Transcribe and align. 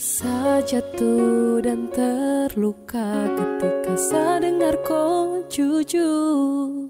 Saya 0.00 0.64
jatuh 0.64 1.60
dan 1.60 1.92
terluka 1.92 3.28
ketika 3.36 4.00
saya 4.00 4.48
dengar 4.48 4.72
kau 4.80 5.44
jujur. 5.52 6.88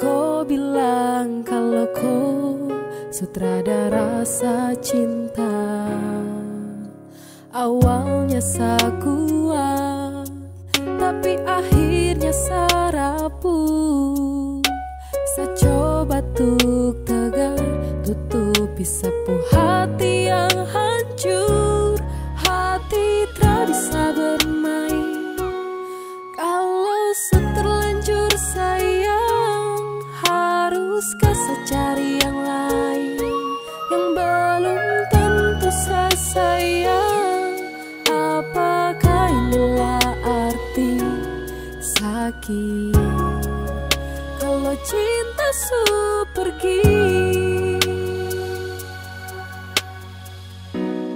Kau 0.00 0.40
bilang 0.48 1.44
kalau 1.44 1.84
kau 1.92 2.72
sutradara 3.12 4.24
rasa 4.24 4.72
cinta. 4.80 5.52
Awalnya 7.52 8.40
saya 8.40 8.96
kuat 8.96 10.32
Tapi 10.80 11.36
akhirnya 11.44 12.32
saya 12.32 12.96
rapuh. 12.96 14.64
Saya 15.36 15.52
coba 15.52 16.24
tuk 16.32 17.04
tegar 17.04 17.60
Tutupi 18.00 18.88
sapu 18.88 19.36
hati 19.52 20.32
yang 20.32 20.64
hancur 20.64 20.89
Haruskah 31.00 31.32
saya 31.32 31.60
cari 31.64 32.20
yang 32.20 32.36
lain 32.44 33.16
Yang 33.88 34.04
belum 34.20 34.80
tentu 35.08 35.70
saya 35.72 36.12
sayang. 36.12 37.56
Apakah 38.04 39.32
inilah 39.32 40.04
arti 40.20 41.00
sakit? 41.80 42.92
Kalau 44.44 44.76
cinta 44.84 45.48
su 45.56 45.84
pergi 46.36 46.84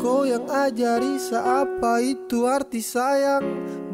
Kau 0.00 0.24
yang 0.24 0.48
ajari 0.48 1.20
seapa 1.20 2.00
itu 2.00 2.48
arti 2.48 2.80
sayang 2.80 3.44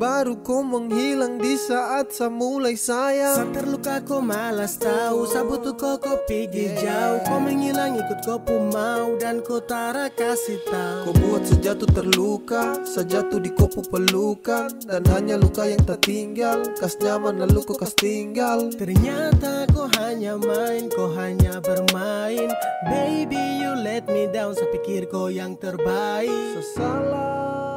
Baru 0.00 0.40
kau 0.40 0.64
menghilang 0.64 1.36
di 1.36 1.60
saat 1.60 2.08
saya 2.08 2.32
mulai 2.32 2.72
sayang. 2.72 3.36
Saat 3.36 3.52
terluka 3.52 4.00
kau 4.00 4.24
malas 4.24 4.80
tahu 4.80 5.28
Sabut 5.28 5.60
tuh 5.60 5.76
kau 5.76 6.00
kau 6.00 6.16
pergi 6.24 6.72
jauh. 6.80 7.20
Kau 7.28 7.36
menghilang 7.36 8.00
ikut 8.00 8.24
kau 8.24 8.40
pun 8.40 8.72
mau 8.72 9.20
Dan 9.20 9.44
kau 9.44 9.60
tara 9.60 10.08
kasih 10.08 10.56
tahu. 10.64 11.04
Kau 11.04 11.14
buat 11.20 11.44
sejatuh 11.44 11.84
terluka 11.92 12.80
Sejatuh 12.80 13.44
di 13.44 13.52
kopu 13.52 13.84
pelukan 13.92 14.72
Dan 14.88 15.04
hanya 15.12 15.36
luka 15.36 15.68
yang 15.68 15.84
tertinggal 15.84 16.64
Kas 16.80 16.96
nyaman 17.04 17.36
lalu 17.44 17.60
kau 17.60 17.76
kas 17.76 17.92
tinggal. 17.92 18.72
Ternyata 18.72 19.68
kau 19.68 19.84
hanya 20.00 20.40
main 20.40 20.88
Kau 20.88 21.12
hanya 21.12 21.60
bermain. 21.60 22.48
Baby 22.88 23.60
you 23.60 23.76
let 23.76 24.08
me 24.08 24.32
down 24.32 24.56
Saya 24.56 24.72
pikir 24.72 25.12
kau 25.12 25.28
yang 25.28 25.60
terbaik. 25.60 26.56
Sesalah 26.56 27.69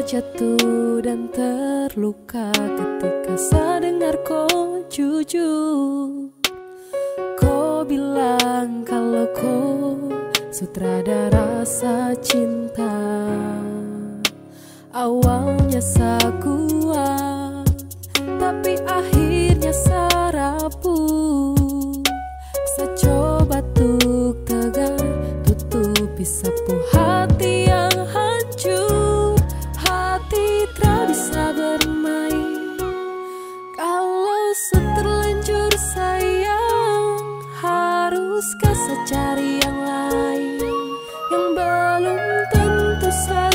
jatuh 0.00 1.04
dan 1.04 1.28
terluka 1.28 2.48
ketika 2.52 3.34
saya 3.36 3.84
dengar 3.84 4.16
kau 4.24 4.80
jujur. 4.88 6.32
Kau 7.36 7.84
bilang 7.84 8.84
kalau 8.84 9.28
kau 9.36 9.96
sutradara 10.50 11.40
rasa 11.60 12.16
cinta 12.24 12.90
Awalnya 14.90 15.78
saya 15.78 16.32
kuat 16.42 17.39
Saya 38.80 38.96
cari 39.04 39.60
yang 39.60 39.78
lain 39.84 40.56
Yang 41.28 41.46
belum 41.52 42.22
tentu 42.48 43.10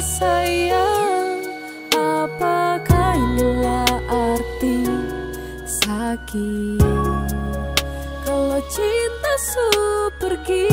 sayang 0.05 1.41
Apakah 1.89 3.17
inilah 3.17 3.89
arti 4.05 4.85
sakit? 5.65 7.33
Kalau 8.21 8.61
cinta 8.69 9.33
su 9.41 9.69
pergi 10.21 10.69